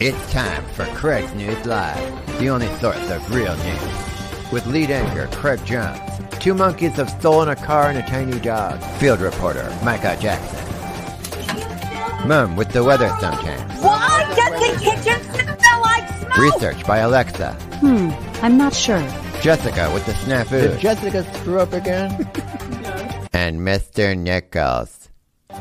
[0.00, 4.50] It's time for Craig's News Live, the only source of real news.
[4.50, 6.00] With lead anchor Craig Jones,
[6.40, 8.82] two monkeys have stolen a car and a tiny dog.
[8.98, 10.58] Field reporter Michael Jackson.
[12.28, 13.80] Mom with the weather sometimes.
[13.80, 16.38] Why does the kitchen smell like smoke?
[16.38, 17.52] Research by Alexa.
[17.78, 18.10] Hmm,
[18.42, 18.98] I'm not sure.
[19.42, 20.72] Jessica with the snafu.
[20.72, 22.10] Did Jessica screw up again?
[23.32, 24.18] and Mr.
[24.18, 25.03] Nichols.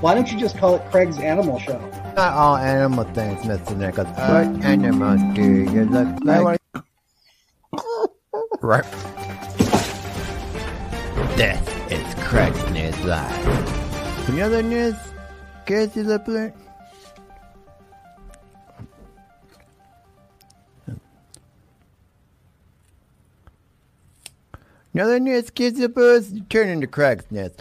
[0.02, 1.80] Why don't you just call it Craig's Animal Show?
[2.16, 3.76] Not all animal things, Mr.
[3.78, 4.08] Nichols.
[4.08, 5.42] What animals do
[5.72, 6.60] you look like?
[8.62, 8.84] right.
[11.38, 14.30] This is Craig's News Live.
[14.30, 14.96] Any other news?
[15.66, 16.54] Casey Lipler?
[24.94, 26.48] Another news, Casey Lipler?
[26.50, 27.52] Turn into Craig's News.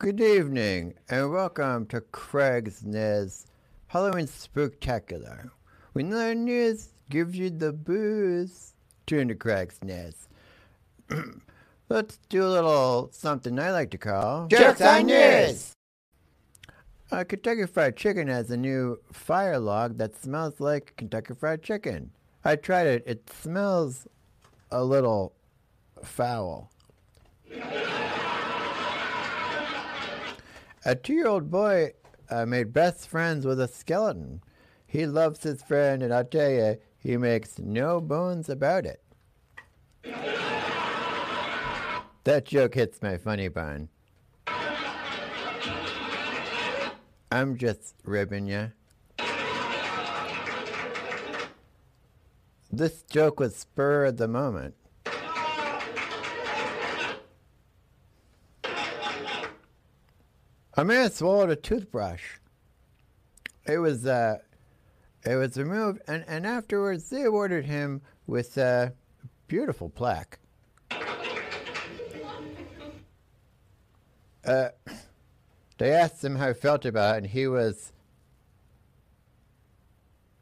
[0.00, 3.46] Good evening, and welcome to Craig's Niz
[3.88, 5.50] Halloween Spooktacular.
[5.92, 8.74] When the news gives you the booze,
[9.08, 10.28] tune to Craig's Niz.
[11.88, 15.72] Let's do a little something I like to call Jokes on News.
[17.10, 22.12] Uh, Kentucky Fried Chicken has a new fire log that smells like Kentucky Fried Chicken.
[22.44, 23.02] I tried it.
[23.04, 24.06] It smells
[24.70, 25.32] a little
[26.04, 26.70] foul.
[30.88, 31.92] A two year old boy
[32.30, 34.40] uh, made best friends with a skeleton.
[34.86, 39.02] He loves his friend, and I'll tell you, he makes no bones about it.
[42.24, 43.90] that joke hits my funny bone.
[47.30, 48.72] I'm just ribbing you.
[52.72, 54.74] This joke was spur of the moment.
[60.78, 62.22] A man swallowed a toothbrush.
[63.66, 64.38] It was uh,
[65.24, 68.92] it was removed, and, and afterwards they awarded him with a
[69.48, 70.38] beautiful plaque.
[74.44, 74.68] Uh,
[75.78, 77.92] they asked him how he felt about it, and he was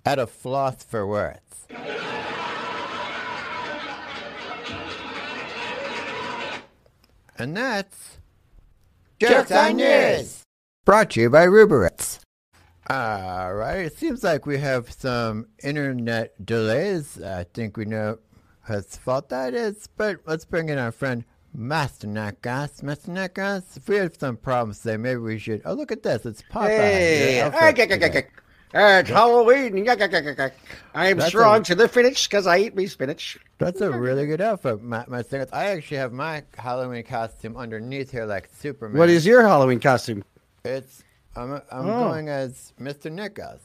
[0.05, 1.67] at a floss for words.
[7.39, 8.16] And that's
[9.19, 10.43] Jokes on News.
[10.85, 12.21] Brought to you by Ruberitz.
[12.91, 17.23] All right, it seems like we have some internet delays.
[17.23, 18.19] I think we know
[18.63, 22.83] whose fault that is, but let's bring in our friend Master Nakas.
[22.83, 25.63] Master Nakas, if we have some problems today, maybe we should.
[25.65, 26.27] Oh, look at this.
[26.27, 26.69] It's Popeye.
[26.69, 27.51] Hey,
[28.79, 29.85] It's Halloween.
[29.85, 30.49] Gah, gah, gah, gah.
[30.95, 33.39] I am That's strong a- to the finish because I eat me spinach.
[33.59, 35.49] That's a really good outfit, my, Master Nakas.
[35.53, 38.99] I actually have my Halloween costume underneath here like Superman.
[38.99, 40.23] What is your Halloween costume?
[40.65, 41.03] It's,
[41.35, 42.09] I'm, I'm Oh.
[42.11, 43.11] going as Mr.
[43.11, 43.63] Nichols.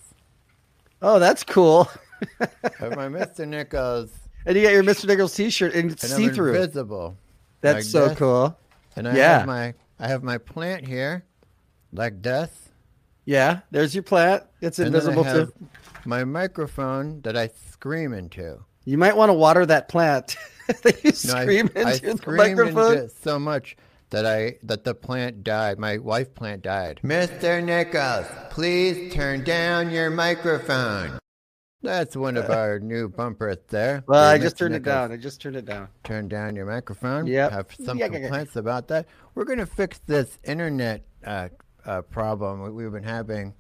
[1.02, 1.90] Oh, that's cool.
[2.40, 3.48] My Mr.
[3.48, 4.12] Nichols,
[4.46, 5.08] And you got your Mr.
[5.08, 7.18] Nichols T-shirt and it's and see I'm invisible.
[7.62, 8.18] That's like so this.
[8.18, 8.58] cool.
[8.96, 9.38] And I Yeah.
[9.40, 11.24] have my I have my plant here,
[11.92, 12.50] like this.
[13.26, 14.44] Yeah, there's your plant.
[14.62, 15.54] It's and invisible too.
[16.06, 18.60] My microphone that I scream into.
[18.86, 20.36] You might want to water that plant.
[20.68, 22.92] that you No, I- scream I, the screamed microphone.
[22.94, 23.78] into it so much
[24.10, 25.78] that I that the plant died.
[25.80, 27.00] My wife plant died.
[27.04, 27.64] Mr.
[27.64, 31.20] Nichols, please turn down your microphone.
[31.84, 34.04] That's one of our new bumpers there.
[34.08, 34.60] Well, I just Mr.
[34.60, 35.12] turned it down.
[35.12, 35.88] I just turned it down.
[36.04, 37.28] turn down your microphone.
[37.28, 37.52] Yep.
[37.52, 38.20] Have some Yeah, yeah, yeah.
[38.22, 39.06] complaints about that.
[39.36, 41.50] We're going to fix this internet uh,
[41.86, 43.54] uh, problem we- we've been having.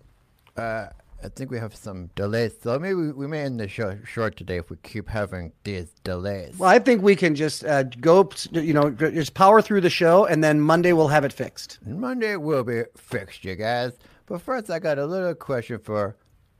[0.57, 0.87] Uh,
[1.23, 4.35] I think we have some delays, so maybe we, we may end the show short
[4.35, 6.57] today if we keep having these delays.
[6.57, 10.25] Well, I think we can just uh, go, you know, just power through the show,
[10.25, 11.77] and then Monday we'll have it fixed.
[11.85, 13.93] Monday will be fixed, you guys.
[14.25, 16.15] But first, I got a little question for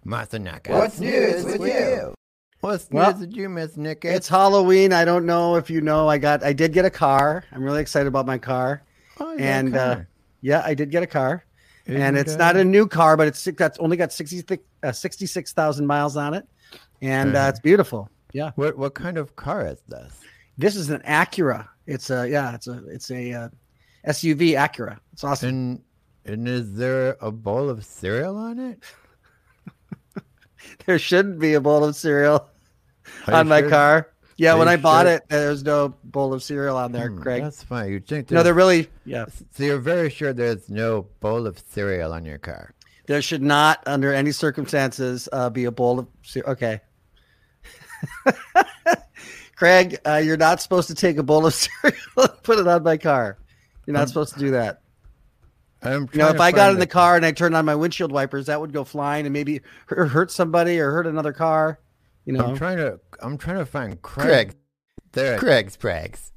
[0.05, 0.69] Masanaka.
[0.69, 2.13] What's news with you?
[2.59, 4.05] What's Well, news with you, Miss Nick?
[4.05, 4.93] It's Halloween.
[4.93, 6.07] I don't know if you know.
[6.07, 6.43] I got.
[6.43, 7.43] I did get a car.
[7.51, 8.83] I'm really excited about my car.
[9.19, 9.99] Oh, you got a and uh,
[10.41, 11.43] yeah, I did get a car.
[11.87, 15.85] And it's that- not a new car, but it's that's only got 60, uh, 66,000
[15.85, 16.47] miles on it,
[17.01, 18.09] and uh, it's beautiful.
[18.33, 20.13] Yeah, What what kind of car is this?
[20.57, 21.67] this is an Acura.
[21.87, 23.49] It's a yeah, it's a it's a uh,
[24.07, 24.99] SUV Acura.
[25.13, 25.49] It's awesome.
[25.49, 25.81] And
[26.25, 28.79] and is there a bowl of cereal on it?
[30.85, 32.47] there shouldn't be a bowl of cereal
[33.27, 33.69] Are on my sure?
[33.69, 34.10] car.
[34.41, 35.17] Yeah, Are when you I bought sure?
[35.17, 37.43] it, there's no bowl of cereal on there, Hmm, Craig.
[37.43, 37.91] That's fine.
[37.91, 39.25] You think No, there's- they're really yeah.
[39.51, 42.73] So you're very sure there's no bowl of cereal on your car.
[43.05, 46.51] There should not, under any circumstances, uh, be a bowl of cereal.
[46.53, 46.81] Okay.
[49.55, 52.81] Craig, uh, you're not supposed to take a bowl of cereal and put it on
[52.81, 53.37] my car.
[53.85, 54.81] You're not Um, supposed to do that.
[55.83, 58.11] I'm You know, if I got in the car and I turned on my windshield
[58.11, 61.79] wipers, that would go flying and maybe hurt hurt somebody or hurt another car.
[62.25, 62.99] You know, I'm trying to.
[63.21, 64.27] I'm trying to find Craig.
[64.27, 64.55] Craig.
[65.13, 65.37] There.
[65.37, 66.31] Craig's Prags.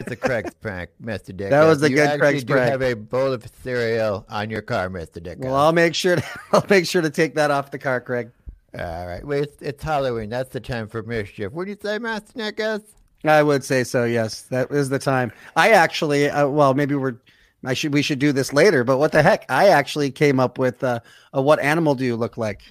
[0.00, 1.36] It's a Craig's prank, Mr.
[1.36, 1.50] Dick.
[1.50, 2.70] That was a you good actually Craig's do prank.
[2.70, 5.22] have a bowl of cereal on your car, Mr.
[5.22, 5.38] Dick.
[5.40, 8.30] well, I'll make sure to I'll make sure to take that off the car, Craig.
[8.78, 9.24] All right.
[9.24, 10.28] Well, it's, it's Halloween.
[10.28, 11.52] That's the time for mischief.
[11.52, 12.82] What do you say, Master Nickers?
[13.24, 14.04] I would say so.
[14.04, 15.32] Yes, that is the time.
[15.56, 17.16] I actually, uh, well, maybe we're.
[17.64, 19.44] I should we should do this later, but what the heck?
[19.48, 21.00] I actually came up with uh,
[21.32, 22.62] a what animal do you look like?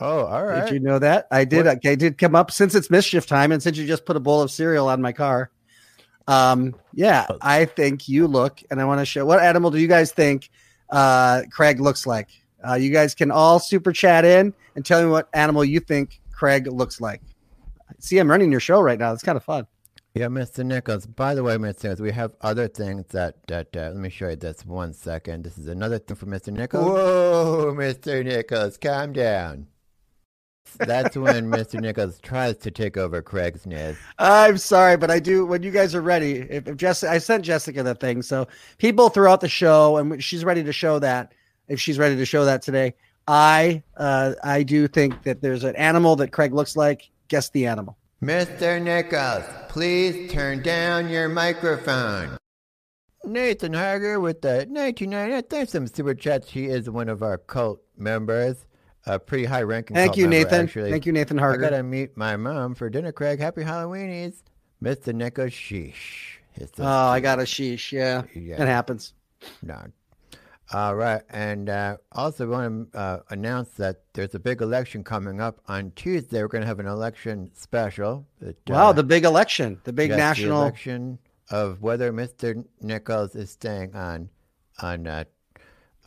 [0.00, 0.64] Oh, all right.
[0.64, 1.26] Did you know that?
[1.30, 1.66] I did.
[1.66, 4.20] What- I did come up since it's mischief time, and since you just put a
[4.20, 5.50] bowl of cereal on my car.
[6.28, 7.26] Um, yeah.
[7.40, 9.24] I think you look, and I want to show.
[9.24, 10.50] What animal do you guys think
[10.90, 12.28] uh, Craig looks like?
[12.66, 16.20] Uh, you guys can all super chat in and tell me what animal you think
[16.32, 17.22] Craig looks like.
[17.98, 19.12] See, I'm running your show right now.
[19.12, 19.66] It's kind of fun.
[20.14, 20.64] Yeah, Mr.
[20.64, 21.06] Nichols.
[21.06, 21.84] By the way, Mr.
[21.84, 25.44] Nichols, we have other things that that uh, let me show you this one second.
[25.44, 26.52] This is another thing for Mr.
[26.52, 26.84] Nichols.
[26.84, 28.24] Whoa, Mr.
[28.24, 29.66] Nichols, calm down.
[30.76, 31.80] That's when Mr.
[31.80, 33.98] Nichols tries to take over Craig's nest.
[34.18, 35.46] I'm sorry, but I do.
[35.46, 38.46] When you guys are ready, if, if Jessica, I sent Jessica the thing, so
[38.78, 41.32] people throughout the show, and she's ready to show that.
[41.68, 42.94] If she's ready to show that today,
[43.26, 47.10] I uh, I do think that there's an animal that Craig looks like.
[47.28, 47.98] Guess the animal.
[48.22, 48.82] Mr.
[48.82, 52.36] Nichols, please turn down your microphone.
[53.24, 55.42] Nathan Hager with the 1999.
[55.44, 56.50] Thanks some super chats.
[56.50, 58.64] He is one of our cult members,
[59.08, 59.94] a pretty high ranking.
[59.96, 60.64] Thank you, member, Nathan.
[60.66, 60.90] Actually.
[60.90, 61.60] Thank you, Nathan I Harger.
[61.62, 63.40] gotta meet my mom for dinner, Craig.
[63.40, 64.42] Happy Halloweenies,
[64.82, 65.14] Mr.
[65.14, 65.50] Nichols.
[65.52, 66.38] Sheesh.
[66.78, 67.92] Oh, I got a sheesh.
[67.92, 68.60] Yeah, Yeah.
[68.62, 69.14] it happens.
[69.62, 69.80] No.
[70.70, 75.40] All right, and uh, also want to uh, announce that there's a big election coming
[75.40, 76.42] up on Tuesday.
[76.42, 78.26] We're going to have an election special.
[78.40, 80.60] That, Wow, uh, the big election, the big yes, the national.
[80.60, 81.18] election
[81.50, 82.62] of whether Mr.
[82.82, 84.28] Nichols is staying on
[84.82, 85.24] on uh,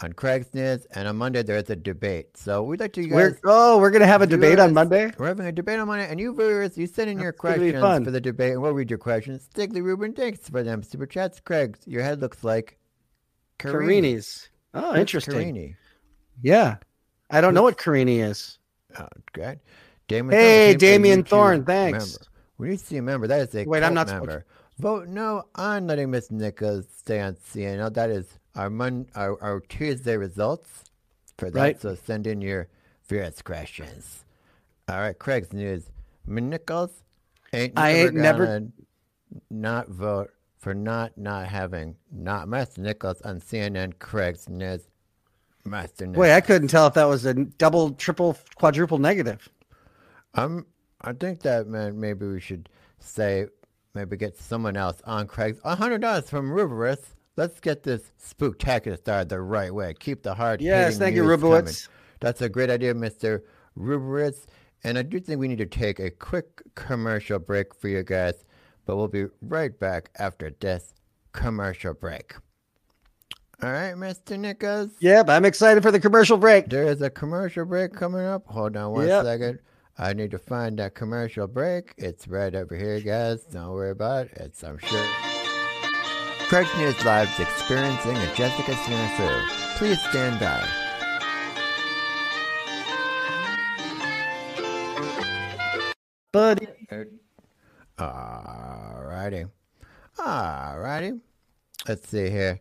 [0.03, 2.35] on Craig's News, and on Monday there's a debate.
[2.37, 5.11] So we'd like to you We're oh, we're gonna have a debate on Monday.
[5.17, 7.55] We're having a debate on Monday, and you viewers, you send in your That's gonna
[7.57, 8.05] questions fun.
[8.05, 9.47] for the debate, and we'll read your questions.
[9.53, 11.39] Stigley Ruben, thanks for them super chats.
[11.39, 12.77] Craig, your head looks like
[13.59, 14.01] Carini.
[14.01, 14.49] Carini's.
[14.73, 15.33] Oh, Who's interesting.
[15.33, 15.75] Carini?
[16.41, 16.77] Yeah,
[17.29, 18.57] I don't know what Carini is.
[18.97, 19.59] Oh, good.
[20.07, 22.05] Damon Hey, Thorne, Damien YouTube Thorne, thanks.
[22.13, 22.25] Member.
[22.57, 23.27] We need to see a member.
[23.27, 24.45] That is a Wait, I'm cult not supposed- member.
[24.79, 27.93] Vote no on letting Miss Nichols stay on CNL.
[27.93, 28.25] That is
[28.55, 30.83] our Mon- our, our Tuesday results
[31.37, 31.59] for that.
[31.59, 31.81] Right.
[31.81, 32.67] So send in your
[33.07, 34.23] various questions.
[34.87, 35.89] All right, Craig's news.
[36.27, 36.91] Nichols
[37.53, 38.67] ain't I ain't never-
[39.49, 43.97] not vote for not not having not Master Nichols on CNN.
[43.99, 44.81] Craig's news.
[45.65, 46.21] Master Nichols.
[46.21, 49.47] Wait, I couldn't tell if that was a double, triple, quadruple negative.
[50.33, 50.65] I'm.
[51.01, 51.99] I think that man.
[51.99, 52.69] Maybe we should
[52.99, 53.47] say,
[53.95, 55.59] maybe get someone else on Craig's.
[55.63, 56.99] A hundred dollars from Ruberus.
[57.37, 59.93] Let's get this spooktacular started the right way.
[59.99, 60.61] Keep the hard.
[60.61, 61.23] Yes, thank you.
[61.23, 61.87] Rubowitz.
[62.19, 63.43] That's a great idea, Mister
[63.77, 64.45] Ruberus.
[64.83, 68.43] And I do think we need to take a quick commercial break for you guys,
[68.85, 70.93] but we'll be right back after this
[71.31, 72.35] commercial break.
[73.63, 74.89] All right, Mister Nichols.
[74.99, 76.67] Yep, I'm excited for the commercial break.
[76.67, 78.45] There is a commercial break coming up.
[78.47, 79.23] Hold on one Yep.
[79.23, 79.59] second.
[79.97, 81.93] I need to find that commercial break.
[81.97, 83.43] It's right over here, guys.
[83.43, 84.33] Don't worry about it.
[84.37, 85.05] It's, I'm sure.
[86.51, 89.47] Craig's News Live's experiencing a Jessica snafu.
[89.77, 90.67] Please stand by.
[96.33, 96.67] Buddy.
[97.97, 99.49] Alrighty.
[100.19, 101.21] Alrighty.
[101.87, 102.59] Let's see here.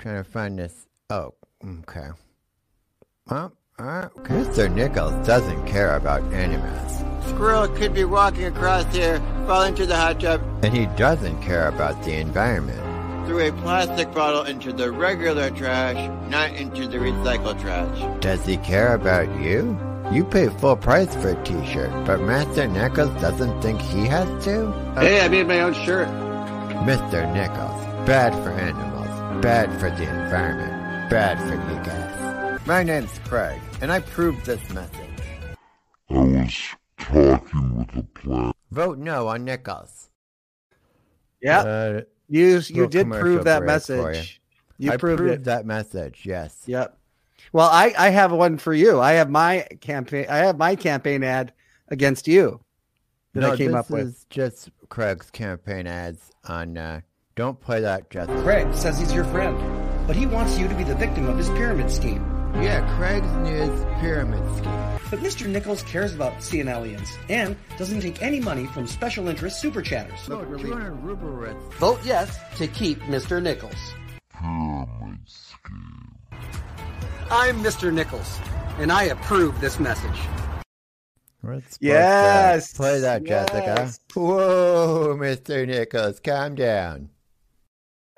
[0.00, 0.88] Trying to find this.
[1.08, 1.32] Oh,
[1.64, 2.08] okay.
[3.30, 4.12] Well, alright.
[4.24, 4.74] Mr.
[4.74, 7.04] Nichols doesn't care about animals.
[7.28, 11.68] Squirrel could be walking across here, fall into the hot tub, and he doesn't care
[11.68, 12.89] about the environment.
[13.30, 15.94] Threw a plastic bottle into the regular trash,
[16.28, 18.20] not into the recycled trash.
[18.20, 19.78] Does he care about you?
[20.10, 24.72] You pay full price for a t-shirt, but Master Nichols doesn't think he has to?
[24.98, 26.08] Hey, I made my own shirt.
[26.82, 27.22] Mr.
[27.32, 32.66] Nichols, bad for animals, bad for the environment, bad for you guys.
[32.66, 35.06] My name's Craig, and I proved this message.
[36.10, 36.58] I was
[36.98, 38.50] talking with a plan.
[38.72, 40.10] Vote no on Nichols.
[41.40, 44.02] Yeah, Uh, you you did prove that break for you.
[44.02, 44.40] message.
[44.78, 45.44] You I proved, proved it.
[45.44, 46.62] that message, yes.
[46.66, 46.96] Yep.
[47.52, 49.00] Well, I I have one for you.
[49.00, 50.26] I have my campaign.
[50.30, 51.52] I have my campaign ad
[51.88, 52.60] against you
[53.34, 54.06] that no, I came up with.
[54.06, 57.00] is just Craig's campaign ads on, uh,
[57.36, 58.42] don't play that, Justin.
[58.42, 59.56] Craig says he's your friend,
[60.06, 62.39] but he wants you to be the victim of his pyramid scheme.
[62.54, 64.98] Yeah, Craig's News Pyramid Scheme.
[65.10, 65.48] But Mr.
[65.48, 70.28] Nichols cares about CNLiens and doesn't take any money from special interest super chatters.
[70.28, 70.42] No,
[71.78, 73.42] Vote yes to keep Mr.
[73.42, 73.74] Nichols.
[74.38, 76.16] Pyramid scheme.
[77.30, 77.92] I'm Mr.
[77.92, 78.38] Nichols,
[78.78, 80.18] and I approve this message.
[81.42, 83.62] Let's Yes, Play that, Jessica.
[83.78, 84.00] yes.
[84.14, 85.66] Whoa, Mr.
[85.66, 87.08] Nichols, calm down.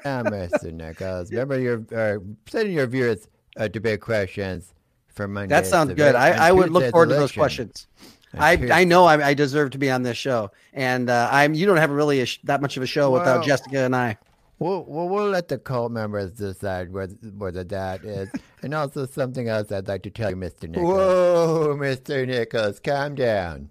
[0.05, 0.73] Ah, Mr.
[0.73, 1.31] Nichols.
[1.31, 4.73] Remember, you're uh, sending your viewers uh, debate questions
[5.09, 5.55] for Monday.
[5.55, 6.15] That sounds good.
[6.15, 7.87] I, I would look forward to those questions.
[8.35, 11.55] I, I know I, I deserve to be on this show, and uh, I'm.
[11.55, 14.17] You don't have really a sh- that much of a show without Jessica and I.
[14.59, 18.31] We'll, we'll, we'll let the cult members decide where, whether that is.
[18.63, 20.69] and also something else I'd like to tell you, Mr.
[20.69, 20.87] Nichols.
[20.87, 22.27] Whoa, Mr.
[22.27, 23.71] Nichols, calm down.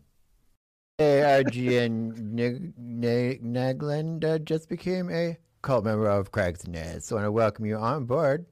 [1.00, 7.08] ARG and Nig- Nagland uh, just became a cult member of Craig's Nest.
[7.08, 8.46] So I want to welcome you on board.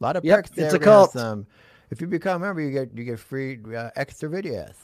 [0.00, 0.64] A lot of Yep, perks there.
[0.66, 1.12] it's a We're cult.
[1.12, 1.46] Some,
[1.90, 4.74] if you become a member, you get you get free uh, extra videos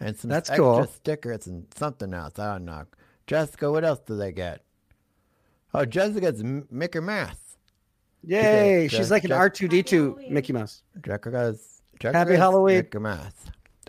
[0.00, 0.86] and some That's extra cool.
[0.86, 2.38] stickers and something else.
[2.38, 2.84] I don't know.
[3.26, 4.62] Jessica, what else do they get?
[5.72, 7.36] Oh, Jessica's M- Mickey Mouse.
[8.24, 8.88] Yay!
[8.88, 10.82] Jack- She's like an R two D two Mickey Mouse.
[11.02, 12.76] Jessica's, Jessica's Happy Halloween.
[12.78, 13.32] Mickey Mouse.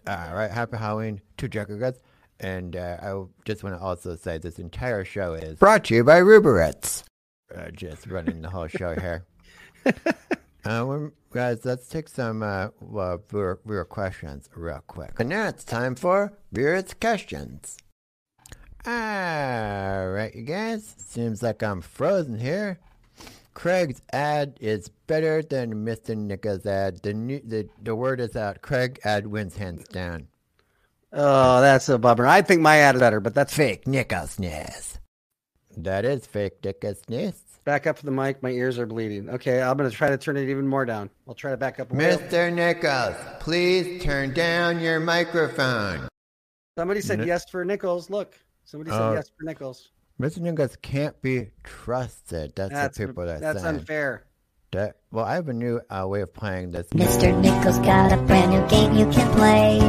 [0.07, 1.99] All right, happy Halloween to Jessica's.
[2.39, 6.03] And uh, I just want to also say this entire show is brought to you
[6.03, 7.03] by Ruberitz.
[7.55, 9.25] Uh, just running the whole show here.
[10.65, 10.97] uh,
[11.31, 13.21] guys, let's take some uh, well,
[13.89, 15.19] questions real quick.
[15.19, 17.77] And now it's time for viewer's questions.
[18.85, 20.95] All right, you guys.
[20.97, 22.79] Seems like I'm frozen here.
[23.53, 26.15] Craig's ad is better than Mr.
[26.15, 27.01] Nicka's ad.
[27.03, 28.61] The, new, the the word is out.
[28.61, 30.27] Craig ad wins hands down.
[31.13, 32.25] Oh, that's a bummer.
[32.25, 34.39] I think my ad is better, but that's Fake Nicka's
[35.77, 37.01] That is fake Nicka's
[37.63, 38.41] back up to the mic.
[38.43, 39.29] My ears are bleeding.
[39.29, 41.09] Okay, I'm gonna try to turn it even more down.
[41.27, 41.89] I'll try to back up.
[41.89, 42.53] Mr.
[42.53, 46.07] Nichols, please turn down your microphone.
[46.77, 48.09] Somebody said Ni- yes for Nichols.
[48.09, 49.13] Look, somebody said Oh.
[49.13, 49.89] yes for Nichols.
[50.19, 50.37] Mr.
[50.39, 52.53] Nichols can't be trusted.
[52.55, 53.75] That's, That's what people are that's saying.
[53.77, 54.25] unfair.
[54.71, 56.87] That- well, I have a new uh, way of playing this.
[56.89, 57.37] Mr.
[57.41, 59.79] Nichols got a brand new game you can play.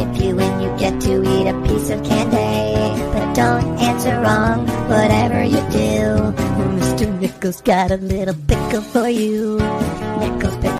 [0.00, 3.02] If you win, you get to eat a piece of candy.
[3.12, 6.83] But don't answer wrong, whatever you do.
[6.94, 7.20] Mr.
[7.20, 9.58] Nichols got a little pickle for you.
[10.20, 10.78] Nichols pickle.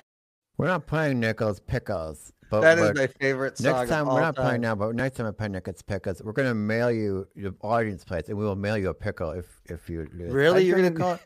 [0.57, 2.31] We're not playing Nichols Pickles.
[2.49, 3.73] But, That is but my favorite song.
[3.73, 4.45] Next of time, all we're not time.
[4.45, 7.53] playing now, but next time I play Nichols Pickles, we're going to mail you the
[7.59, 10.31] audience place, and we will mail you a pickle if, if you lose.
[10.31, 10.59] Really?
[10.59, 11.19] I You're gonna- the call,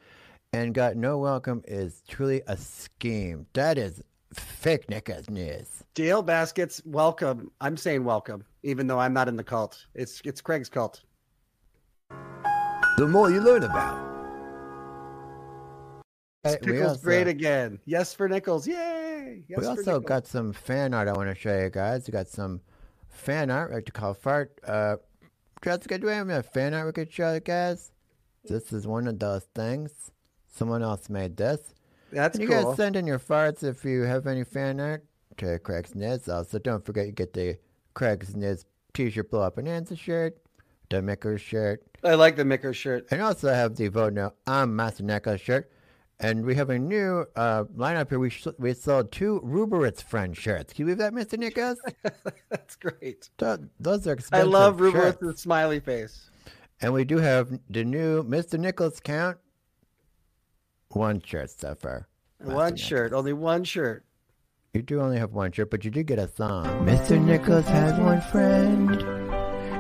[0.54, 3.46] and got no welcome is truly a scheme.
[3.54, 4.02] That is
[4.34, 5.84] fake Nichols news.
[5.94, 7.52] Dale Baskets, welcome.
[7.62, 9.86] I'm saying welcome, even though I'm not in the cult.
[9.94, 11.04] It's it's Craig's cult.
[12.98, 14.09] The more you learn about.
[16.44, 17.80] Hey, Pickles we also, great again.
[17.86, 18.66] Yes for Nichols.
[18.68, 19.44] Yay!
[19.48, 22.08] Yes we also got some fan art I want to show you guys.
[22.08, 22.62] We got some
[23.10, 24.58] fan art like to call fart.
[24.66, 24.98] Uh,
[25.62, 27.92] Jessica, do we have any fan art we could show you guys?
[28.46, 29.92] This is one of those things.
[30.48, 31.74] Someone else made this.
[32.12, 32.70] That's And you cool.
[32.70, 35.04] guys send in your farts if you have any fan art
[35.38, 36.34] to Craig's Niz.
[36.34, 37.58] Also, don't forget you get the
[37.94, 40.38] Craig's Niz t-shirt blow up and answer shirt,
[40.90, 43.08] the Micker shirt, I like the Micker shirt.
[43.12, 45.70] and also have the Vote No I'm Master Necklace shirt.
[46.22, 48.20] And we have a new uh, lineup here.
[48.20, 50.74] We sh- we sold two Ruberitz friend shirts.
[50.74, 51.40] Can you believe that, Mr.
[51.40, 51.80] Nicholas?
[52.50, 53.30] That's great.
[53.38, 54.48] Th- those are expensive.
[54.48, 55.22] I love shirts.
[55.22, 56.30] Rubert's smiley face.
[56.82, 58.60] And we do have the new Mr.
[58.60, 59.38] Nicholas count.
[60.90, 62.08] One shirt so far.
[62.40, 64.04] One Master shirt, only one shirt.
[64.74, 66.66] You do only have one shirt, but you did get a song.
[66.86, 67.22] Mr.
[67.22, 68.92] Nichols has one friend.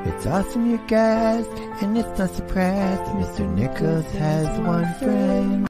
[0.08, 1.46] It's awesome, you guys,
[1.81, 3.00] and it's not surprise.
[3.10, 3.50] Mr.
[3.53, 5.68] Nichols has one friend.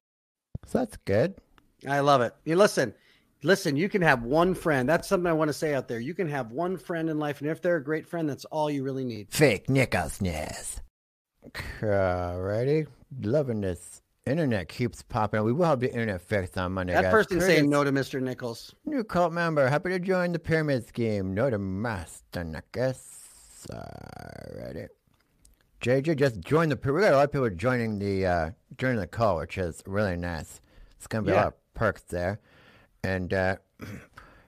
[0.70, 1.34] So that's good.
[1.88, 2.36] I love it.
[2.46, 2.94] You listen,
[3.42, 3.76] listen.
[3.76, 4.88] You can have one friend.
[4.88, 6.00] That's something I want to say out there.
[6.00, 8.70] You can have one friend in life, and if they're a great friend, that's all
[8.70, 9.32] you really need.
[9.32, 10.82] Fake Nichols Ness.
[11.82, 12.86] Alrighty.
[13.22, 14.04] Loving this.
[14.28, 15.44] Internet keeps popping.
[15.44, 16.94] We will have the internet fixed on Monday.
[16.94, 17.12] That guys.
[17.12, 18.22] person Curtis, saying no to Mr.
[18.22, 18.76] Nichols.
[18.86, 19.68] New cult member.
[19.68, 21.34] Happy to join the pyramid scheme.
[21.34, 23.66] No to Master Nicholas.
[23.72, 24.90] Alrighty.
[25.82, 26.92] JJ just joined the.
[26.92, 30.18] We got a lot of people joining the uh, joining the call, which is really
[30.18, 30.60] nice.
[30.98, 32.40] It's gonna be a lot of perks there.
[33.04, 33.56] And uh,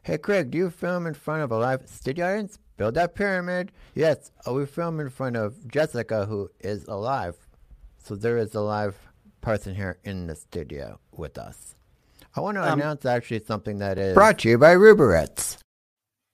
[0.04, 2.60] hey, Craig, do you film in front of a live studio audience?
[2.76, 3.72] Build that pyramid.
[3.96, 7.38] Yes, uh, we film in front of Jessica, who is alive.
[8.04, 8.98] So there is a live
[9.40, 11.76] person here in the studio with us.
[12.36, 15.58] I want to Um, announce actually something that is brought to you by Ruberitz.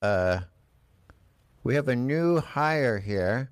[0.02, 0.40] Uh,
[1.64, 3.52] we have a new hire here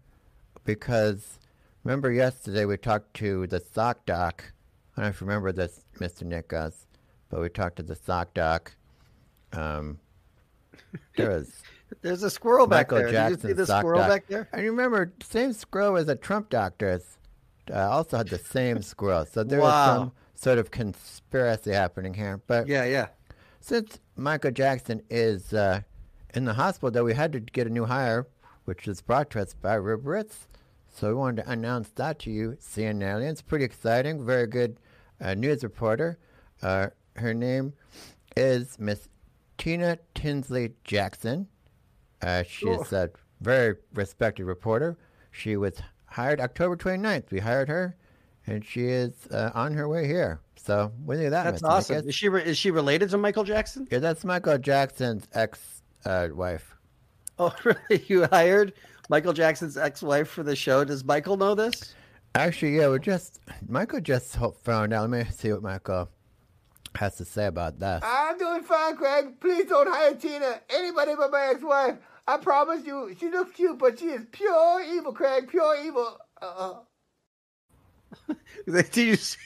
[0.66, 1.40] because
[1.84, 4.52] remember yesterday we talked to the sock doc.
[4.98, 6.24] I don't know if you remember this, Mr.
[6.24, 6.88] Nichols,
[7.30, 8.76] but we talked to the sock doc.
[9.54, 10.00] Um,
[11.16, 11.64] there was
[12.02, 13.12] There's a squirrel back Michael there.
[13.12, 14.10] Jackson Did you see the squirrel doc.
[14.10, 14.50] back there?
[14.52, 17.18] And you remember, same squirrel as the Trump doctors
[17.72, 19.26] uh, also had the same squirrel.
[19.26, 22.42] So there was some sort of conspiracy happening here.
[22.48, 23.08] But Yeah, yeah.
[23.60, 25.82] Since Michael Jackson is uh,
[26.34, 28.28] in the hospital, though, we had to get a new hire,
[28.66, 30.48] which is brought to us by Rib Ritz.
[30.92, 33.46] So we wanted to announce that to you, CNLiens.
[33.46, 34.26] Pretty exciting.
[34.26, 34.80] Very good
[35.22, 36.18] uh, news reporter.
[36.62, 37.74] Uh, her name
[38.36, 39.08] is Miss
[39.58, 41.48] Tina Tinsley Jackson.
[42.22, 44.98] Uh, she's a very respected reporter.
[45.32, 45.74] She was
[46.06, 47.30] hired October 29th.
[47.32, 47.96] We hired her,
[48.48, 50.40] and she is uh, on her way here.
[50.56, 51.44] So, you think that?
[51.44, 51.70] That's Mr.
[51.70, 52.10] awesome.
[52.10, 53.88] Is she re- is she related to Michael Jackson?
[53.92, 56.75] Yeah, that's Michael Jackson's ex-wife.
[57.40, 58.04] Oh, really?
[58.08, 58.74] You hired
[59.10, 60.86] Michael Jackson's ex-wife for the show?
[60.86, 61.94] Does Michael know this?
[62.34, 65.10] Actually, yeah, we just Michael just found out.
[65.10, 66.10] Let me see what Michael
[66.96, 68.04] has to say about that.
[68.06, 69.40] I'm doing fine, Craig.
[69.42, 70.62] Please don't hire Tina.
[70.70, 71.96] Anybody but my ex-wife.
[72.28, 75.48] I promise you, she looks cute, but she is pure evil, Craig.
[75.50, 76.18] Pure evil.
[76.42, 76.80] Uh-uh.
[78.68, 79.38] Did you see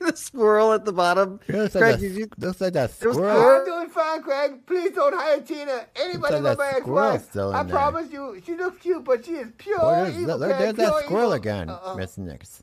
[0.00, 1.40] the squirrel at the bottom?
[1.48, 3.18] It looks Craig, like, did that, you- looks like that There was.
[3.18, 4.66] I'm doing fine, Craig.
[4.66, 5.86] Please don't hire Tina.
[5.96, 7.54] Anybody like but that my squirrel ex-wife.
[7.54, 7.72] I there.
[7.76, 10.38] promise you, she looks cute, but she is pure What is evil, that?
[10.38, 10.76] Look, Craig.
[10.76, 11.32] there's that squirrel evil.
[11.32, 11.94] again, Uh-uh.
[11.96, 12.62] Miss Nix.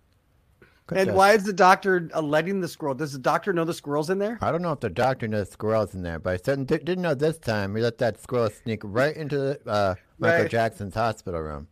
[0.62, 1.15] Look And that.
[1.15, 2.93] why is the doctor uh, letting the squirrel?
[2.93, 4.38] Does the doctor know the squirrel's in there?
[4.41, 7.15] I don't know if the doctor knows squirrels in there, but I certainly didn't know
[7.15, 7.75] this time.
[7.75, 10.51] He let that squirrel sneak right into the, uh, Michael Right.
[10.51, 11.67] Jackson's hospital room.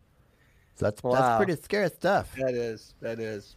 [0.74, 1.12] So that's Wow.
[1.14, 2.34] that's pretty scary stuff.
[2.36, 2.94] That is.
[3.00, 3.54] That is.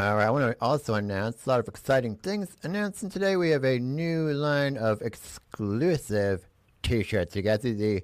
[0.00, 2.56] All right, I want to also announce a lot of exciting things.
[2.62, 6.48] Announcing today, we have a new line of exclusive
[6.82, 7.36] T-shirts.
[7.36, 8.02] You guys see the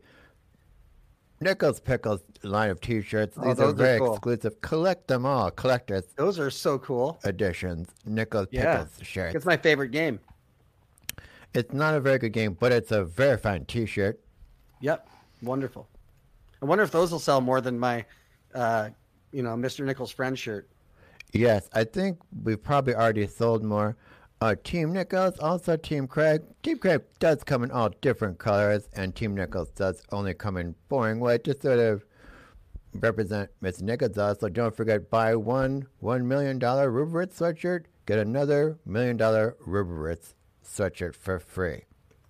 [1.41, 3.39] Nichols Pickles line of T-shirts.
[3.41, 4.13] Oh, These are are very cool.
[4.13, 4.61] exclusive.
[4.61, 7.19] Collect them all, collectors Those are so cool.
[7.25, 7.89] editions.
[8.05, 8.83] Nichols Yeah.
[8.85, 9.35] Pickles shirts.
[9.35, 10.21] It's my favorite game.
[11.55, 14.21] It's not a very good game, but it's a very fine T-shirt.
[14.83, 15.09] Yep.
[15.41, 15.89] Wonderful.
[16.61, 18.05] I wonder if those will sell more than my,
[18.55, 18.91] uh,
[19.33, 19.83] you know, Mr.
[19.83, 20.69] Nichols' friend shirt.
[21.33, 23.97] Yes, I think we've probably already sold more.
[24.41, 26.43] Uh, Team Nichols, also Team Craig.
[26.63, 30.75] Team Craig does come in all different colors, and Team Nichols does only come in
[30.89, 32.05] boring white to sort of
[32.95, 34.19] represent Miss Nichols.
[34.19, 41.15] Also, don't forget, buy one $1 million Ruberitz sweatshirt, get another million dollar Ruberitz sweatshirt
[41.15, 41.85] for free.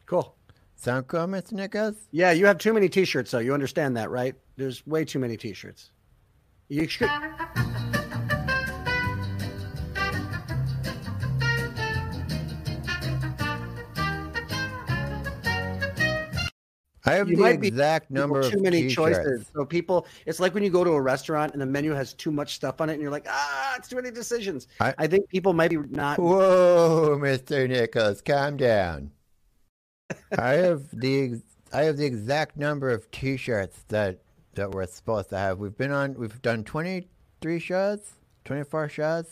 [0.07, 0.35] Cool.
[0.77, 1.53] Sound cool, Mr.
[1.53, 1.97] Nichols?
[2.13, 3.39] Yeah, you have too many T-shirts, though.
[3.39, 4.35] You understand that, right?
[4.57, 5.91] There's way too many T-shirts.
[6.69, 7.11] You should.
[17.07, 19.17] I have You the exact number too of many t-shirts.
[19.17, 19.51] choices.
[19.55, 22.33] So people, it's like when you go to a restaurant and the menu has too
[22.33, 24.67] much stuff on it, and you're like, ah, it's too many decisions.
[24.81, 26.19] I- I, think people might be not.
[26.19, 27.69] Whoa, Mr.
[27.69, 29.11] Nichols, calm down.
[30.39, 31.41] I have the
[31.73, 34.19] I have the exact number of T-shirts that
[34.55, 35.59] that we're supposed to have.
[35.59, 36.15] We've been on.
[36.15, 37.09] We've done twenty
[37.41, 38.01] three shows,
[38.45, 39.27] twenty four shows,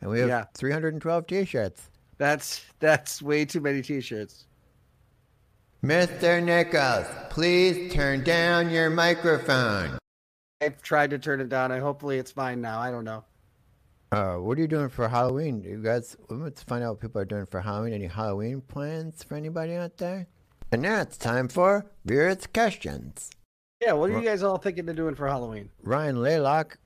[0.00, 0.44] and we have Yeah.
[0.54, 1.88] three hundred and twelve T-shirts.
[2.18, 4.46] That's that's way too many T-shirts.
[5.84, 6.42] Mr.
[6.42, 9.98] Nichols, please turn down your microphone.
[10.62, 11.70] I've tried to turn it down.
[11.70, 12.80] I hopefully it's fine now.
[12.80, 13.22] I don't know.
[14.10, 15.62] Uh, what are you doing for Halloween?
[15.62, 17.92] You guys, let's find out what people are doing for Halloween.
[17.92, 20.26] Any Halloween plans for anybody out there?
[20.72, 23.30] And now it's time for viewers' questions.
[23.82, 25.68] Yeah, what are you guys all thinking of doing for Halloween?
[25.82, 26.78] Ryan Laylock.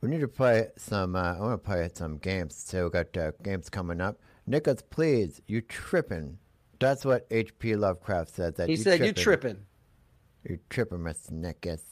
[0.00, 1.14] We need to play some.
[1.14, 2.84] Uh, I want to play some games too.
[2.84, 4.18] We got uh, games coming up.
[4.46, 6.38] Nichols, please, you tripping?
[6.82, 7.76] That's what H.P.
[7.76, 8.56] Lovecraft said.
[8.56, 9.58] That He you said you tripping.
[10.48, 11.30] You tripping, Mr.
[11.30, 11.84] Nichols.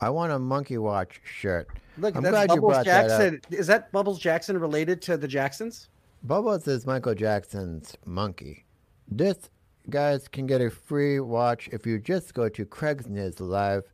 [0.00, 1.68] I want a Monkey Watch shirt.
[1.98, 3.20] Look, I'm that's glad you Bubbles brought that up.
[3.20, 3.40] Jackson.
[3.50, 5.88] Is that Bubbles Jackson related to the Jacksons?
[6.22, 8.64] Bubbles is Michael Jackson's monkey.
[9.08, 9.50] This,
[9.90, 13.84] guys, can get a free watch if you just go to Craig's News Live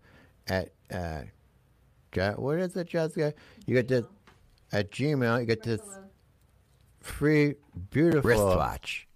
[0.48, 1.22] at, uh,
[2.36, 3.32] what is it, Jessica?
[3.66, 4.04] You get this
[4.72, 5.80] at Gmail, you get this
[7.00, 7.54] free,
[7.90, 9.06] beautiful Wristwatch.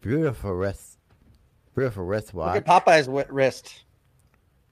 [0.00, 0.98] Beautiful wrist,
[1.74, 2.56] beautiful Look wristwatch.
[2.56, 3.84] at Popeye's wi- wrist.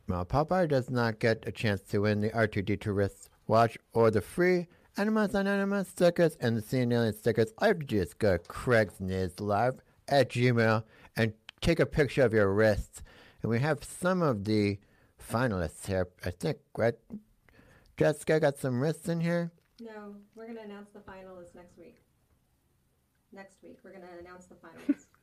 [0.06, 4.66] Now, Popeye does not get a chance to win the R2D2 wristwatch or the free
[4.96, 7.52] Animals on Animals stickers and the CNLien stickers.
[7.58, 10.82] All you have to do is go to Craig's News Live at Gmail
[11.16, 13.02] and take a picture of your wrists.
[13.42, 14.78] And we have some of the
[15.30, 16.08] finalists here.
[16.24, 16.94] I think, right?
[17.96, 19.52] Jessica got some wrists in here.
[19.80, 22.00] No, we're going to announce the finalists next week.
[23.38, 25.06] Next week, we're going to announce the finals.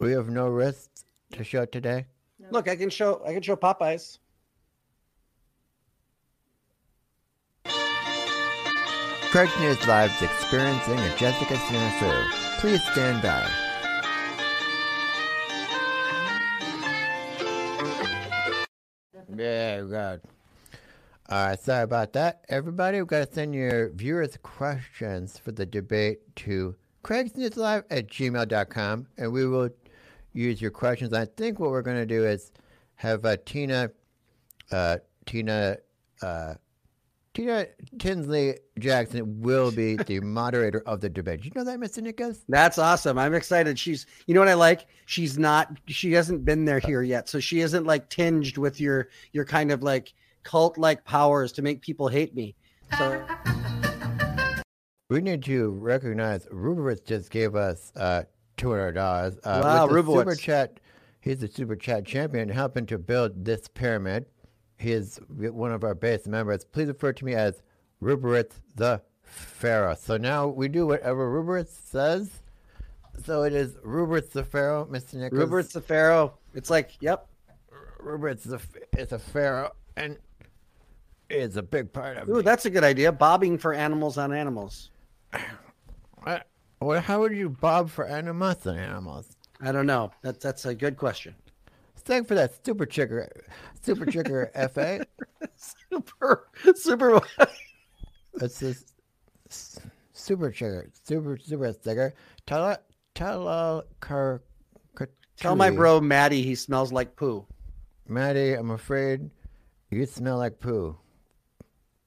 [0.00, 2.06] We have no wrists to show today.
[2.40, 2.48] No.
[2.50, 3.22] Look, I can show.
[3.24, 4.18] I can show Popeyes.
[9.30, 12.30] Craig News Live is experiencing a Jessica snafu.
[12.58, 13.48] Please stand by.
[19.36, 20.20] Yeah, God.
[21.28, 22.44] All right, sorry about that.
[22.48, 29.06] Everybody, we've got to send your viewers questions for the debate to craigsnewslive at gmail.com,
[29.18, 29.70] and we will
[30.32, 31.12] use your questions.
[31.12, 32.50] I think what we're going to do is
[32.96, 33.90] have uh, Tina,
[34.72, 35.76] uh, Tina,
[36.22, 36.54] uh,
[37.34, 37.66] Tina
[37.98, 41.42] Tinsley Jackson will be the moderator of the debate.
[41.42, 42.02] Did you know that, Mr.
[42.02, 42.44] Nichols?
[42.48, 43.18] That's awesome.
[43.18, 43.78] I'm excited.
[43.78, 44.86] She's, you know what I like?
[45.06, 47.28] She's not, she hasn't been there here yet.
[47.28, 51.62] So she isn't like tinged with your, your kind of like cult like powers to
[51.62, 52.54] make people hate me.
[52.98, 53.24] So
[55.10, 58.22] We need to recognize Ruberwitz just gave us uh,
[58.56, 59.36] $200.
[59.44, 60.18] Uh, Wow, Rubowitz.
[60.20, 60.80] Super Chat,
[61.20, 64.24] he's the Super Chat champion helping to build this pyramid.
[64.78, 66.64] He is one of our base members.
[66.64, 67.62] Please refer to me as
[68.02, 69.94] Ruberwitz the Pharaoh.
[69.94, 72.30] So now we do whatever Ruberwitz says.
[73.26, 75.14] So it is Ruberwitz the Pharaoh, Mr.
[75.14, 75.38] Nichols.
[75.38, 76.38] Rupert's the Pharaoh.
[76.54, 77.28] It's like, yep.
[78.02, 80.16] Ruberwitz is a, a Pharaoh and
[81.28, 83.12] is a big part of Ooh, that's a good idea.
[83.12, 84.90] Bobbing for animals on animals.
[86.84, 89.34] Well, how would you bob for animals and animals?
[89.58, 90.10] I don't know.
[90.20, 91.34] That's that's a good question.
[91.96, 93.30] Thank for that super chicker,
[93.80, 95.06] super chicker fa.
[95.56, 97.22] Super, super.
[98.34, 98.84] It's this
[100.12, 102.12] super chicker, super super sticker.
[102.46, 102.76] Tell
[103.14, 104.42] tell uh, car.
[105.38, 107.46] Tell my bro Maddie he smells like poo.
[108.06, 109.30] Maddie, I'm afraid
[109.90, 110.98] you smell like poo,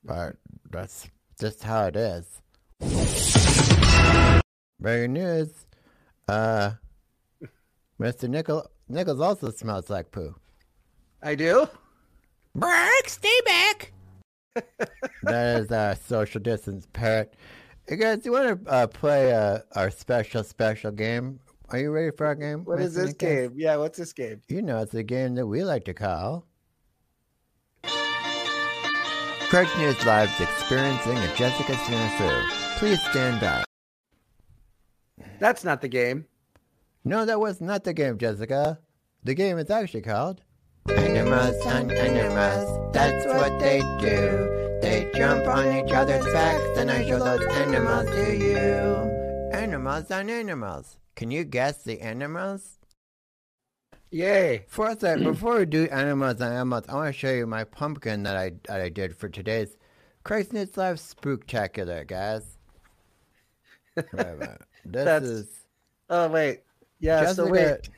[0.03, 0.35] but
[0.69, 1.09] that's
[1.39, 2.41] just how it is.
[4.79, 5.49] Breaking news.
[6.27, 6.71] Uh,
[7.99, 8.29] Mr.
[8.29, 10.35] Nickel Nichols also smells like poo.
[11.21, 11.67] I do.
[12.53, 13.91] Break, stay back.
[15.23, 17.33] that is our social distance parrot.
[17.87, 21.39] Hey guys, you want to uh, play uh, our special special game?
[21.69, 22.63] Are you ready for our game?
[22.65, 22.95] What is Mr.
[22.95, 23.17] this Nichols?
[23.49, 23.53] game?
[23.55, 24.41] Yeah, what's this game?
[24.47, 26.45] You know, it's a game that we like to call.
[29.49, 32.49] Craig News Live's experiencing a Jessica Snafu.
[32.79, 33.63] Please stand by.
[35.39, 36.25] That's not the game.
[37.03, 38.79] No, that was not the game, Jessica.
[39.23, 40.41] The game is actually called
[40.89, 42.93] Animals on Animals.
[42.93, 44.79] That's what they do.
[44.81, 49.57] They jump on each other's backs, and I show those animals to you.
[49.57, 50.97] Animals on Animals.
[51.15, 52.77] Can you guess the animals?
[54.11, 54.65] Yay.
[54.77, 58.23] A sec, before we do animals and animals, I want to show you my pumpkin
[58.23, 59.75] that I that I did for today's
[60.23, 62.57] Craig's News Live Spooktacular, guys.
[64.91, 65.05] Wait a minute.
[65.05, 65.47] This That's- is
[66.09, 66.61] Oh wait.
[66.99, 67.19] Yeah.
[67.31, 67.89] so Jessica- wait.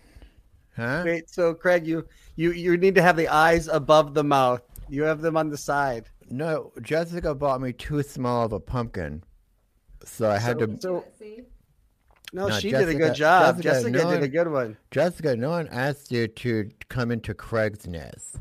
[0.75, 1.03] Huh?
[1.05, 1.29] Wait.
[1.29, 4.61] So Craig, you you you need to have the eyes above the mouth.
[4.89, 6.09] You have them on the side.
[6.31, 9.23] No, Jessica bought me too small of a pumpkin,
[10.05, 10.81] so I had So- to.
[10.81, 11.05] so-
[12.31, 13.59] No, No, she did a good job.
[13.59, 14.77] Jessica, Jessica, no did a good one.
[14.91, 18.37] Jessica, no one asked you to come into Craig's nest.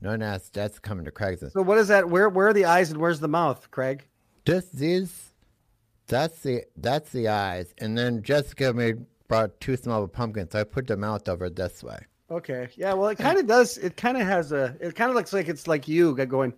[0.00, 1.52] No one asked that's coming to Craig's nest.
[1.54, 2.10] So what is that?
[2.10, 4.04] Where where are the eyes and where's the mouth, Craig?
[4.44, 5.29] This these
[6.10, 7.72] that's the that's the eyes.
[7.78, 10.52] And then Jessica made brought two small pumpkins.
[10.52, 11.98] so I put the mouth over this way.
[12.30, 12.68] Okay.
[12.76, 12.92] Yeah.
[12.94, 13.78] Well, it kind of does.
[13.78, 14.76] It kind of has a.
[14.80, 16.52] It kind of looks like it's like you going,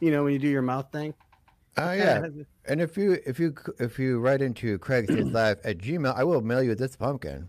[0.00, 1.12] you know, when you do your mouth thing.
[1.76, 2.42] Oh It kinda yeah.
[2.66, 6.24] And if you if you if you write into Craig's News Live at Gmail, I
[6.24, 7.48] will mail you this pumpkin.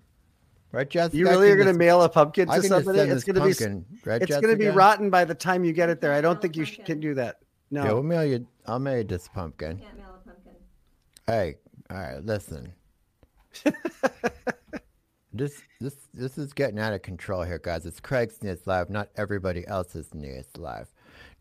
[0.72, 1.16] Right, Jessica?
[1.16, 2.98] You really are going to mail a pumpkin I to can just somebody?
[2.98, 3.54] send It's this going to be.
[3.54, 6.12] pumpkin, right, it's going to be rotten by the time you get it there.
[6.14, 7.38] I don't think you sh- can do that.
[7.70, 7.84] No.
[7.84, 8.48] Yeah, we'll mail you.
[8.66, 9.78] I'll mail you this pumpkin.
[9.78, 10.03] Can't mail pumpkin.
[11.28, 11.56] Hey,
[11.90, 12.74] all right, listen.
[15.34, 17.86] this this this is getting out of control here, guys.
[17.86, 20.90] It's Craig's News Live, not everybody else's News Live.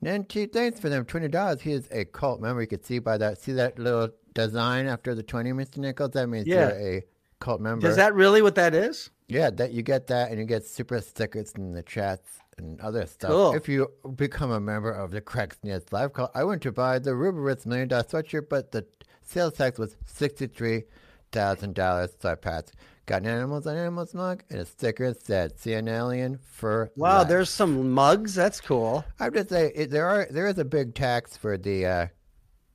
[0.01, 1.61] Nancy, thanks for them twenty dollars.
[1.62, 2.61] He is a cult member.
[2.61, 3.40] You can see by that.
[3.40, 5.79] See that little design after the twenty, Mr.
[5.79, 6.12] Nichols.
[6.12, 6.68] That means Yeah.
[6.68, 7.03] you're a
[7.40, 7.88] cult member.
[7.88, 9.11] Is that really what that is?
[9.29, 13.07] Yeah, that you get that, and you get super stickers in the chats and other
[13.07, 13.31] stuff.
[13.31, 13.55] Cool.
[13.55, 16.99] If you become a member of the Craig's News Live call, I went to buy
[16.99, 18.85] the Ruberitz Million Dollar Sweatshirt, but the
[19.33, 20.85] sales tax was sixty three
[21.33, 22.11] thousand dollars.
[22.21, 22.75] So I passed.
[23.05, 26.92] Got an animals on animals mug and a sticker that said "See an alien for
[26.95, 28.35] Wow, life." there's some mugs.
[28.35, 29.05] That's cool.
[29.18, 32.07] I would just say it, there are there is a big tax for the uh,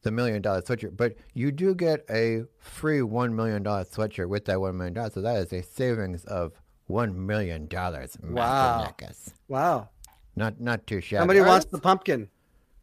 [0.01, 4.45] the million dollar sweatshirt, but you do get a free one million dollar sweatshirt with
[4.45, 5.13] that one million dollars.
[5.13, 6.53] So that is a savings of
[6.87, 8.17] one million dollars.
[8.21, 8.93] Wow.
[9.47, 9.89] Wow.
[10.35, 11.21] Not not too shabby.
[11.21, 12.29] Somebody All right, wants the pumpkin.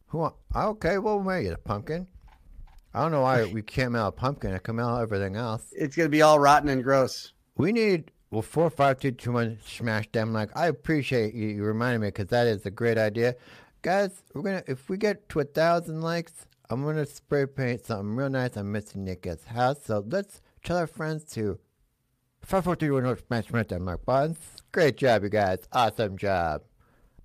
[0.08, 2.06] Who okay, we'll mail you the pumpkin.
[2.94, 4.54] I don't know why we can't mail a pumpkin.
[4.54, 5.72] I can mail everything else.
[5.72, 7.32] It's going to be all rotten and gross.
[7.56, 11.62] We need well four five two two one smash them like I appreciate you, you
[11.64, 13.36] reminding me because that is a great idea,
[13.82, 14.22] guys.
[14.34, 18.28] We're gonna if we get to a thousand likes, I'm gonna spray paint something real
[18.28, 18.96] nice on Mr.
[18.96, 19.78] Nick's house.
[19.84, 21.60] So let's tell our friends to
[22.42, 24.38] five four three one smash smash them like buttons.
[24.72, 25.60] Great job, you guys.
[25.72, 26.62] Awesome job.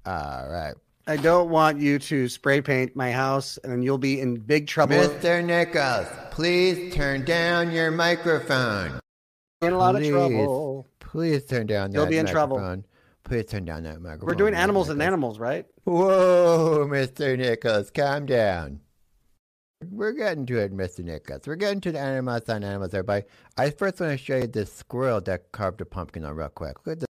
[0.06, 0.76] All right.
[1.10, 4.96] I don't want you to spray paint my house, and you'll be in big trouble.
[4.96, 5.44] Mr.
[5.44, 9.00] Nichols, please turn down your microphone.
[9.64, 10.86] In a lot of trouble.
[11.00, 12.58] Please turn down that You'll be in trouble.
[12.58, 12.86] microphone.
[13.24, 14.28] Please turn down that microphone.
[14.28, 15.66] We're doing animals and animals, right?
[15.86, 17.36] Whoa, Mr.
[17.36, 18.80] Nichols, calm down.
[19.90, 21.04] We're getting to it, Mr.
[21.04, 21.48] Nichols.
[21.48, 23.26] We're getting to the animals on animals, everybody.
[23.58, 26.86] I first want to show you this squirrel that carved a pumpkin on real quick.
[26.86, 27.09] Look at this.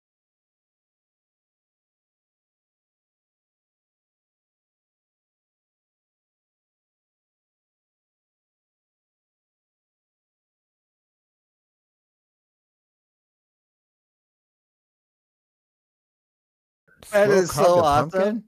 [17.12, 18.10] That is so awesome.
[18.12, 18.44] pumpkin?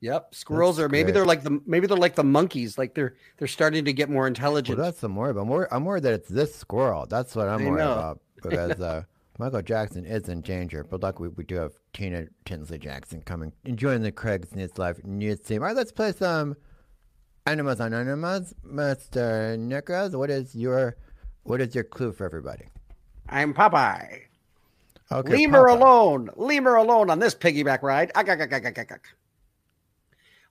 [0.00, 1.14] Yep, squirrels That's are maybe great.
[1.14, 4.22] they're like the maybe they're like the monkeys, like they're they're starting to get more
[4.22, 4.78] Well, intelligent.
[4.78, 7.06] that's the more, but more, I'm worried that it's this squirrel.
[7.06, 7.92] That's what I'm I worried know.
[7.92, 9.02] about because uh,
[9.38, 10.82] Michael Jackson is in danger.
[10.82, 15.38] But luckily, we do have Tina Tinsley Jackson coming, enjoying the Craig's News Live news
[15.38, 15.62] team.
[15.62, 16.56] All right, let's play some
[17.46, 18.54] animals on animals.
[18.66, 19.56] Mr.
[19.56, 20.96] Nichols, what is your
[21.44, 22.64] what is your clue for everybody?
[23.28, 24.22] I'm Popeye.
[25.18, 25.78] Okay, Lemur Papa.
[25.84, 26.30] alone.
[26.36, 28.10] Lemur alone on this piggyback ride.
[28.14, 28.40] Ugh, ugh,
[28.90, 29.00] ugh.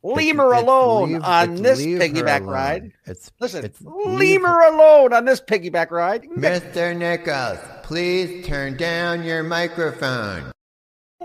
[0.03, 2.91] Lemur alone leave- on this piggyback ride.
[3.05, 6.23] It's Listen, it's leave lemur alone on this piggyback ride.
[6.29, 6.97] Mr.
[6.97, 10.51] Nichols, please turn down your microphone.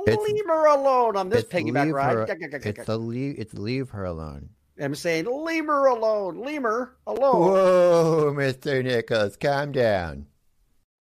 [0.06, 2.28] It's- Lemur alone on this piggyback leave ride.
[2.28, 3.36] her- It's a leave.
[3.38, 4.50] It's leave her alone.
[4.78, 6.40] I'm saying lemur alone.
[6.44, 7.40] Lemur alone.
[7.40, 8.84] Whoa, Mr.
[8.84, 10.26] Nichols, calm down.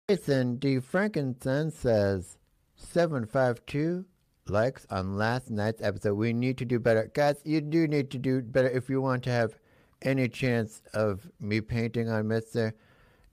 [0.08, 0.78] Jason D.
[0.78, 2.38] Frankenstein says
[2.76, 4.04] 752
[4.46, 6.14] likes on last night's episode.
[6.14, 7.10] We need to do better.
[7.12, 9.58] Guys, you do need to do better if you want to have
[10.02, 12.72] any chance of me painting on Mr.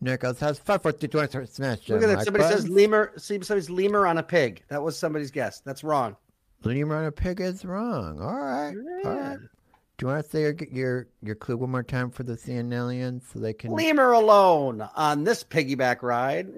[0.02, 0.58] Nichols' house.
[0.58, 2.16] 542 smash Look at that.
[2.16, 3.14] like Somebody says lemur.
[3.18, 4.64] See, somebody's lemur on a pig.
[4.70, 5.60] That was somebody's guess.
[5.60, 6.16] That's wrong.
[6.64, 8.20] Lemur on a pig is wrong.
[8.20, 8.74] All right.
[9.06, 9.38] All right.
[9.97, 12.71] Do you want to say your, your your clue one more time for the seeing
[13.21, 13.71] so they can?
[13.71, 16.49] Lemur alone on this piggyback ride.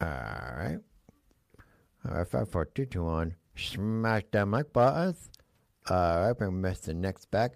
[0.00, 0.78] All right.
[2.08, 3.34] All right, five, four, two, two, one.
[3.56, 5.28] Smash them like buttons.
[5.90, 6.94] All right, bring Mr.
[6.94, 7.52] Next back.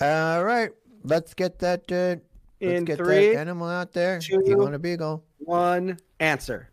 [0.00, 0.70] All right,
[1.04, 1.82] let's get that.
[1.90, 2.16] Uh,
[2.60, 4.18] let's In get three, that animal out there.
[4.18, 5.24] two, Eagle and a beagle.
[5.38, 6.70] One answer.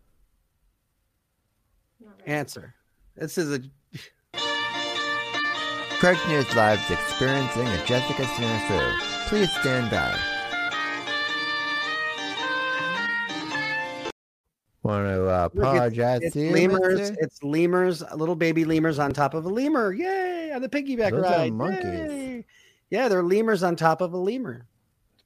[2.26, 2.74] Answer.
[3.16, 3.60] This is a
[6.00, 8.98] Craig News Live's experiencing a Jessica snafu.
[9.28, 10.14] Please stand by.
[14.82, 16.98] Want to uh, Look, it's- apologize It's, lemurs.
[17.00, 17.16] mister?
[17.20, 18.02] It's lemurs.
[18.14, 19.94] Little baby lemurs on top of a lemur.
[19.94, 20.52] Yay!
[20.54, 21.52] On the piggyback Those are ride.
[21.54, 21.84] monkeys.
[21.84, 22.44] Yay.
[22.90, 24.66] Yeah, they're lemurs on top of a lemur.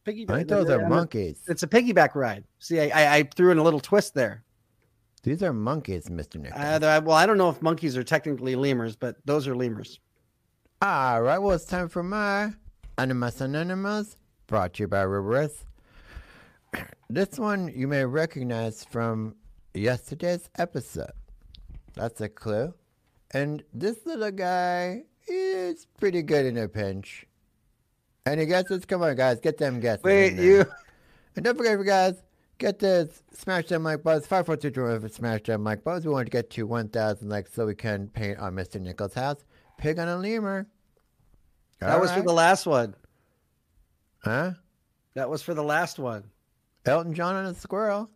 [0.06, 0.30] Piggyback.
[0.30, 1.40] I think those are they're- monkeys.
[1.48, 2.44] It's a piggyback ride.
[2.60, 4.44] See, I, I, I threw in a little twist there.
[5.24, 6.52] These are monkeys, Mister Nick.
[6.54, 9.98] Uh, well, I don't know if monkeys are technically lemurs, but those are lemurs.
[10.80, 12.52] All right, well, it's time for my
[12.98, 15.64] Animals on Animals, brought to you by Riverus.
[17.10, 19.34] This one you may recognize from
[19.74, 21.10] yesterday's episode.
[21.94, 22.74] That's a clue.
[23.32, 27.26] And this little guy is pretty good in a pinch.
[28.24, 28.84] Any guesses?
[28.84, 30.04] Come on, guys, get them guesses.
[30.04, 30.64] Wait, you.
[31.34, 32.22] And don't forget, guys,
[32.58, 36.06] get this smash them like buzz five four two two for smash them like buzz.
[36.06, 39.14] We want to get to one thousand likes so we can paint on Mister Nichols'
[39.14, 39.44] house.
[39.78, 40.66] Pig on a lemur.
[41.80, 42.94] That was for the last one.
[44.18, 44.52] huh?
[45.14, 46.24] That was for the last one.
[46.84, 48.10] Elton John and a squirrel.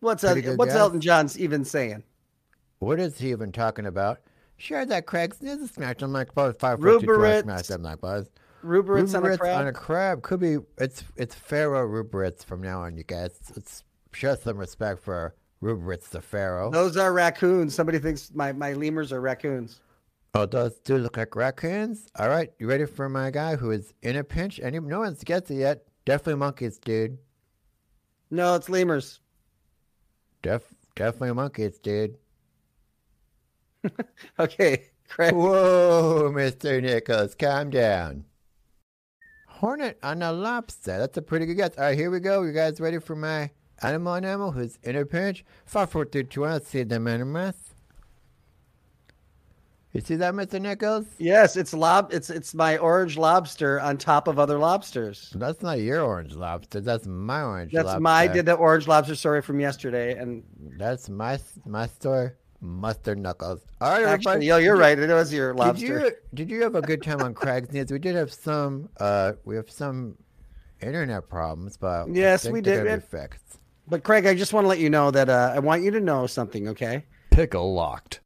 [0.00, 0.74] What's what's guess.
[0.74, 2.04] Elton John's even saying?
[2.78, 4.20] What is he even talking about?
[4.56, 5.70] Share that Craig's news.
[5.70, 7.42] Smash them like buzz five four two two.
[7.42, 8.30] Smash them like buzz.
[8.64, 9.60] Ruberitz on a crab.
[9.60, 10.58] on a crab could be.
[10.78, 13.38] It's it's Pharaoh Ruberitz from now on, you guys.
[13.56, 16.70] Let's show some respect for Ruberitz the Pharaoh.
[16.70, 17.74] Those are raccoons.
[17.74, 19.80] Somebody thinks my, my lemurs are raccoons.
[20.32, 22.06] Oh, those do look like raccoons.
[22.16, 24.60] All right, you ready for my guy who is in a pinch?
[24.60, 25.84] And no one's gets it yet.
[26.04, 27.18] Definitely monkeys, dude.
[28.30, 29.20] No, it's lemurs.
[30.42, 30.62] Def
[30.94, 32.16] definitely monkeys, dude.
[34.38, 35.34] Okay, Craig.
[35.34, 38.24] Whoa, Mister Nichols, calm down.
[39.48, 40.98] Hornet on a lobster.
[40.98, 41.76] That's a pretty good guess.
[41.76, 42.42] All right, here we go.
[42.42, 43.50] You guys ready for my
[43.82, 45.44] animal animal who's in a pinch?
[45.64, 46.52] Five, four, three, two, one.
[46.52, 47.74] Let's see them animals.
[49.92, 51.06] You see that, Mister Nichols?
[51.18, 52.12] Yes, it's lob.
[52.12, 55.32] It's it's my orange lobster on top of other lobsters.
[55.34, 56.80] That's not your orange lobster.
[56.80, 57.76] That's my orange lobster.
[57.76, 58.00] That's lobster.
[58.00, 60.44] my did the orange lobster story from yesterday, and
[60.78, 62.36] That's my my store.
[62.62, 63.62] Mustard Knuckles.
[63.80, 64.46] All right, actually, everybody.
[64.46, 64.98] yo, you're right.
[64.98, 65.86] It was your lobster.
[65.86, 67.90] Did you did you have a good time on Craig's News?
[67.90, 68.90] We did have some.
[68.98, 70.16] Uh, we have some
[70.82, 72.84] internet problems, but Yes, we did.
[72.84, 73.58] be fixed.
[73.88, 76.00] But Craig, I just want to let you know that uh, I want you to
[76.00, 76.68] know something.
[76.68, 78.20] Okay, Pickle locked.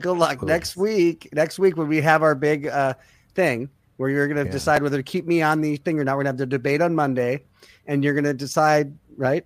[0.00, 1.28] Good luck next week.
[1.32, 2.94] Next week when we have our big uh,
[3.34, 4.50] thing where you're going to Yeah.
[4.52, 6.12] decide whether to keep me on the thing or not.
[6.16, 7.42] We're going to have the debate on Monday,
[7.86, 9.44] and you're going to decide, right?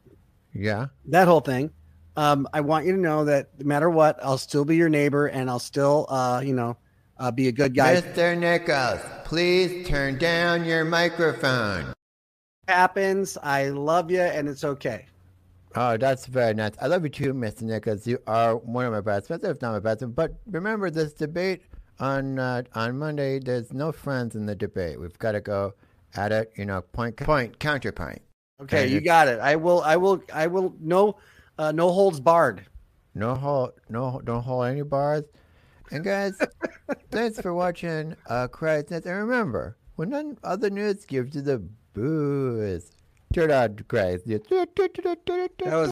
[0.55, 0.87] Yeah.
[1.07, 1.71] That whole thing.
[2.17, 5.29] Um, I want you to know that no matter what, I'll still be your neighbor,
[5.29, 6.77] and I'll still, uh, you know,
[7.19, 7.97] uh, be a good guy.
[8.03, 8.37] Mr.
[8.39, 11.95] Nichols, please turn down your microphone.
[12.69, 13.39] happens.
[13.43, 15.07] I love you, and it's okay.
[15.75, 16.73] Oh, that's very nice.
[16.81, 17.63] I love you too, Mr.
[17.63, 18.07] Nichols.
[18.07, 20.15] You are one of my best friends, if not my best friend.
[20.15, 21.63] But remember this debate
[21.99, 23.39] on uh, on Monday.
[23.39, 25.01] There's no friends in the debate.
[25.01, 25.75] We've got to go
[26.15, 26.53] at it.
[26.57, 28.21] You know, point point counterpoint.
[28.61, 29.41] Okay, And you got it.
[29.41, 29.83] I will.
[29.83, 30.23] I will.
[30.33, 30.75] I will.
[30.79, 31.17] No,
[31.59, 32.67] uh, no holds barred.
[33.15, 35.25] No hold, no, don't hold any bars.
[35.91, 36.39] And guys,
[37.11, 42.91] thanks for watching uh, Craig's And remember, when none other news gives you the booze,
[43.33, 44.23] turn on Craig's.
[44.25, 44.49] That
[45.65, 45.73] was